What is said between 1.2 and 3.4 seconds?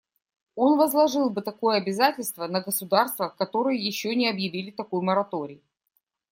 бы такое обязательство на государства,